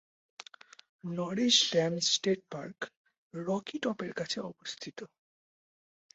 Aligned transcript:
Norris 1.11 1.57
Dam 1.71 1.93
State 2.09 2.39
Park 2.51 2.77
Rocky 3.33 3.77
টপের 3.83 4.11
কাছে 4.13 4.37
অবস্থিত। 4.49 4.99